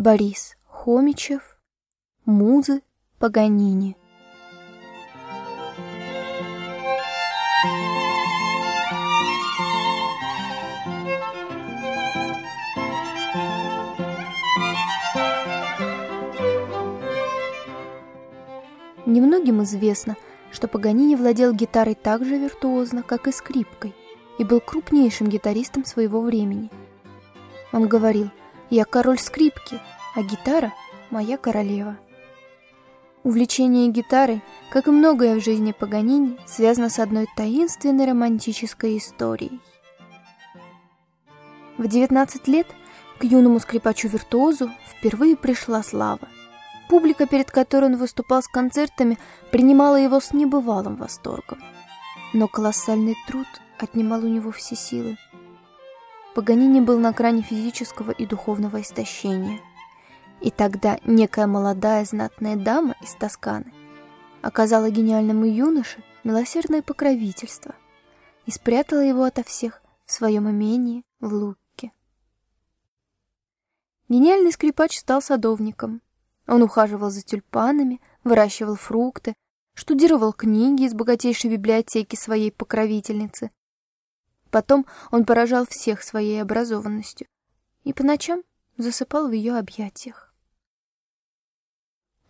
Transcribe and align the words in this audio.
Борис 0.00 0.56
Хомичев, 0.64 1.58
Музы 2.24 2.80
Паганини. 3.18 3.98
Немногим 19.04 19.62
известно, 19.64 20.16
что 20.50 20.66
Паганини 20.66 21.14
владел 21.14 21.52
гитарой 21.52 21.94
так 21.94 22.24
же 22.24 22.38
виртуозно, 22.38 23.02
как 23.02 23.28
и 23.28 23.32
скрипкой, 23.32 23.94
и 24.38 24.44
был 24.44 24.62
крупнейшим 24.62 25.26
гитаристом 25.26 25.84
своего 25.84 26.22
времени. 26.22 26.70
Он 27.70 27.86
говорил 27.86 28.30
«Я 28.70 28.84
король 28.84 29.18
скрипки, 29.18 29.80
а 30.14 30.22
гитара— 30.22 30.72
моя 31.10 31.36
королева». 31.36 31.96
Увлечение 33.22 33.88
гитарой, 33.88 34.40
как 34.70 34.88
и 34.88 34.90
многое 34.90 35.38
в 35.38 35.44
жизни 35.44 35.72
Паганини, 35.72 36.38
связано 36.46 36.88
с 36.88 36.98
одной 36.98 37.28
таинственной 37.36 38.06
романтической 38.06 38.96
историей. 38.96 39.60
В 41.76 41.86
19 41.86 42.48
лет 42.48 42.66
к 43.18 43.24
юному 43.24 43.58
скрипачу-виртуозу 43.58 44.70
впервые 44.88 45.36
пришла 45.36 45.82
слава— 45.82 46.28
Публика, 46.90 47.28
перед 47.28 47.52
которой 47.52 47.84
он 47.84 47.96
выступал 47.96 48.42
с 48.42 48.48
концертами, 48.48 49.16
принимала 49.52 49.94
его 49.94 50.18
с 50.18 50.32
небывалым 50.32 50.96
восторгом. 50.96 51.62
Но 52.32 52.48
колоссальный 52.48 53.16
труд 53.28 53.46
отнимал 53.78 54.24
у 54.24 54.26
него 54.26 54.50
все 54.50 54.74
силы. 54.74 55.16
Паганини 56.34 56.80
был 56.80 56.98
на 56.98 57.12
грани 57.12 57.42
физического 57.42 58.10
и 58.10 58.26
духовного 58.26 58.80
истощения. 58.80 59.60
И 60.40 60.50
тогда 60.50 60.98
некая 61.04 61.46
молодая 61.46 62.04
знатная 62.04 62.56
дама 62.56 62.94
из 63.02 63.14
Тосканы 63.14 63.72
оказала 64.42 64.90
гениальному 64.90 65.44
юноше 65.44 66.02
милосердное 66.24 66.82
покровительство 66.82 67.74
и 68.46 68.50
спрятала 68.50 69.00
его 69.00 69.24
ото 69.24 69.42
всех 69.42 69.82
в 70.06 70.12
своем 70.12 70.48
имении 70.50 71.04
в 71.20 71.32
Лукке. 71.32 71.92
Гениальный 74.08 74.52
скрипач 74.52 74.98
стал 74.98 75.20
садовником– 75.20 76.00
он 76.50 76.62
ухаживал 76.62 77.10
за 77.10 77.22
тюльпанами, 77.22 78.00
выращивал 78.24 78.74
фрукты, 78.74 79.34
штудировал 79.74 80.32
книги 80.32 80.82
из 80.82 80.94
богатейшей 80.94 81.48
библиотеки 81.48 82.16
своей 82.16 82.50
покровительницы. 82.50 83.52
Потом 84.50 84.86
он 85.10 85.24
поражал 85.24 85.66
всех 85.66 86.02
своей 86.02 86.42
образованностью 86.42 87.26
и 87.84 87.92
по 87.92 88.02
ночам 88.02 88.42
засыпал 88.76 89.28
в 89.28 89.32
ее 89.32 89.56
объятиях. 89.56 90.34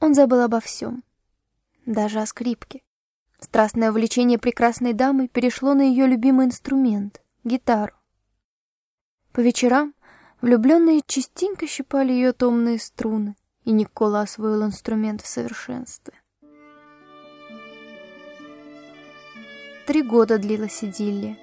Он 0.00 0.14
забыл 0.14 0.40
обо 0.40 0.60
всем, 0.60 1.02
даже 1.86 2.20
о 2.20 2.26
скрипке. 2.26 2.82
Страстное 3.38 3.90
увлечение 3.90 4.38
прекрасной 4.38 4.92
дамой 4.92 5.28
перешло 5.28 5.74
на 5.74 5.82
ее 5.82 6.06
любимый 6.06 6.46
инструмент— 6.46 7.22
гитару. 7.44 7.94
По 9.32 9.40
вечерам 9.40 9.94
влюбленные 10.42 11.00
частенько 11.06 11.66
щипали 11.66 12.12
ее 12.12 12.32
томные 12.32 12.78
струны, 12.78 13.36
и 13.64 13.72
Никола 13.72 14.22
освоил 14.22 14.64
инструмент 14.64 15.22
в 15.22 15.26
совершенстве. 15.26 16.14
Три 19.86 20.02
года 20.02 20.38
длилась 20.38 20.84
идиллия, 20.84 21.36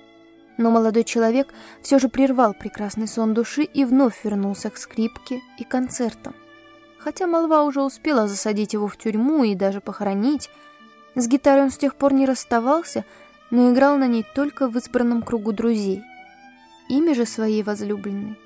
но 0.58 0.72
молодой 0.72 1.04
человек 1.04 1.54
все 1.82 2.00
же 2.00 2.10
прервал 2.10 2.54
прекрасный 2.54 3.08
сон 3.08 3.34
души 3.34 3.64
и 3.64 3.86
вновь 3.86 4.24
вернулся 4.24 4.70
к 4.70 4.78
скрипке 4.78 5.42
и 5.58 5.64
концертам. 5.64 6.36
Хотя 7.00 7.28
молва 7.28 7.64
уже 7.64 7.82
успела 7.82 8.28
засадить 8.28 8.74
его 8.74 8.88
в 8.88 8.98
тюрьму 8.98 9.44
и 9.44 9.56
даже 9.56 9.82
похоронить, 9.82 10.50
с 11.16 11.28
гитарой 11.28 11.64
он 11.64 11.72
с 11.72 11.78
тех 11.78 11.96
пор 11.96 12.14
не 12.14 12.26
расставался, 12.26 13.06
но 13.50 13.72
играл 13.72 13.98
на 13.98 14.08
ней 14.08 14.26
только 14.36 14.68
в 14.68 14.76
избранном 14.78 15.22
кругу 15.22 15.52
друзей. 15.54 16.04
Имя 16.90 17.16
же 17.16 17.26
своей 17.26 17.64
возлюбленной 17.64 18.38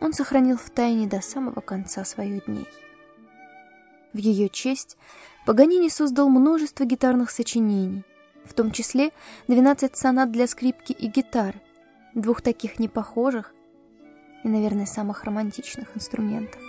он 0.00 0.12
сохранил 0.12 0.56
в 0.56 0.70
тайне 0.70 1.06
до 1.06 1.20
самого 1.20 1.60
конца 1.60 2.04
своих 2.04 2.46
дней. 2.46 2.66
В 4.12 4.18
ее 4.18 4.48
честь 4.48 4.96
Паганини 5.44 5.88
создал 5.88 6.28
множество 6.28 6.84
гитарных 6.84 7.30
сочинений, 7.30 8.04
в 8.48 8.54
том 8.54 8.70
числе 8.70 9.10
12 9.48 9.96
сонат 9.96 10.32
для 10.32 10.46
скрипки 10.46 10.92
и 10.92 11.06
гитары, 11.06 11.60
двух 12.14 12.42
таких 12.42 12.78
непохожих 12.78 13.52
и, 14.44 14.48
наверное, 14.48 14.86
самых 14.86 15.24
романтичных 15.24 15.96
инструментов. 15.96 16.60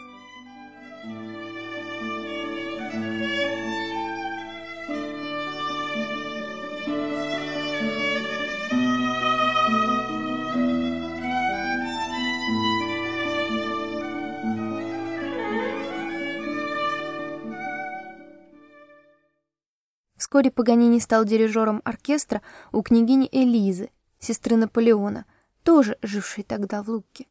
Вскоре 20.29 20.51
Паганини 20.51 20.99
стал 20.99 21.25
дирижером 21.25 21.81
оркестра 21.83 22.43
у 22.71 22.83
княгини 22.83 23.27
Элизы, 23.31 23.89
сестры 24.19 24.57
Наполеона, 24.57 25.25
тоже 25.63 25.97
жившей 26.03 26.43
тогда 26.43 26.83
в 26.83 26.87
Лукке. 26.87 27.25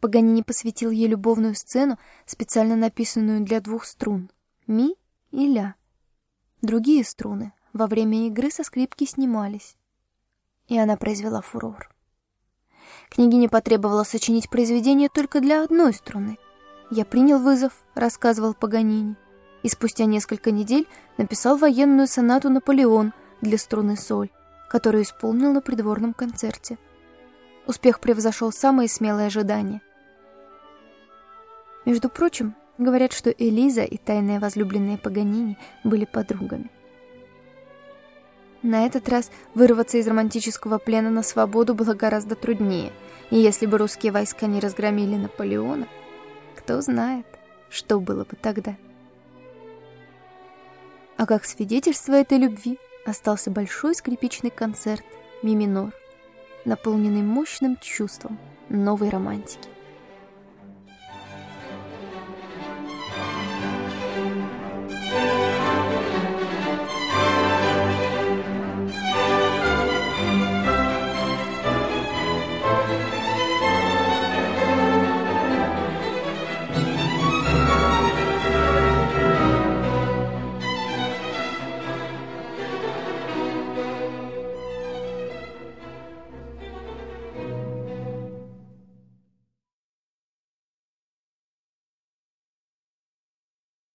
Паганини 0.00 0.42
посвятил 0.42 0.90
ей 0.90 1.06
любовную 1.06 1.54
сцену, 1.54 1.96
специально 2.26 2.74
написанную 2.74 3.44
для 3.44 3.60
двух 3.60 3.84
струн— 3.84 4.32
ми 4.66 4.96
и 5.30 5.46
ля. 5.46 5.76
Другие 6.62 7.04
струны 7.04 7.52
во 7.72 7.86
время 7.86 8.26
игры 8.26 8.50
со 8.50 8.64
скрипки 8.64 9.04
снимались, 9.04 9.76
и 10.66 10.76
она 10.76 10.96
произвела 10.96 11.42
фурор. 11.42 11.94
Княгиня 13.08 13.48
потребовала 13.48 14.02
сочинить 14.02 14.50
произведение 14.50 15.08
только 15.08 15.40
для 15.40 15.62
одной 15.62 15.94
струны. 15.94 16.38
«Я 16.90 17.04
принял 17.04 17.38
вызов»,— 17.38 17.84
рассказывал 17.94 18.52
Паганини 18.52 19.14
и 19.64 19.68
спустя 19.68 20.04
несколько 20.04 20.52
недель 20.52 20.86
написал 21.16 21.56
военную 21.56 22.06
сонату 22.06 22.50
«Наполеон» 22.50 23.12
для 23.40 23.58
струны 23.58 23.96
соль, 23.96 24.30
которую 24.68 25.02
исполнил 25.02 25.52
на 25.52 25.62
придворном 25.62 26.12
концерте. 26.12 26.78
Успех 27.66 27.98
превзошел 27.98 28.52
самые 28.52 28.88
смелые 28.88 29.26
ожидания. 29.26 29.80
Между 31.86 32.10
прочим, 32.10 32.54
говорят, 32.76 33.14
что 33.14 33.30
Элиза 33.30 33.82
и 33.82 33.96
тайная 33.96 34.38
возлюбленная 34.38 34.98
Паганини 34.98 35.58
были 35.82 36.04
подругами. 36.04 36.70
На 38.62 38.86
этот 38.86 39.08
раз 39.08 39.30
вырваться 39.54 39.96
из 39.96 40.06
романтического 40.06 40.78
плена 40.78 41.08
на 41.08 41.22
свободу 41.22 41.74
было 41.74 41.94
гораздо 41.94 42.34
труднее, 42.34 42.92
и 43.30 43.38
если 43.38 43.64
бы 43.64 43.78
русские 43.78 44.12
войска 44.12 44.46
не 44.46 44.60
разгромили 44.60 45.16
Наполеона, 45.16 45.88
кто 46.54 46.82
знает, 46.82 47.26
что 47.70 47.98
было 47.98 48.24
бы 48.24 48.36
тогда. 48.40 48.76
А 51.16 51.26
как 51.26 51.44
свидетельство 51.44 52.14
этой 52.14 52.38
любви 52.38 52.78
остался 53.06 53.50
большой 53.50 53.94
скрипичный 53.94 54.50
концерт 54.50 55.04
ми 55.42 55.54
минор, 55.54 55.92
наполненный 56.64 57.22
мощным 57.22 57.76
чувством 57.80 58.38
новой 58.68 59.10
романтики. 59.10 59.73